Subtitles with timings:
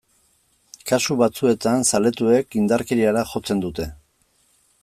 [0.91, 3.91] Kasu batzuetan, zaletuek indarkeriara jotzen dute.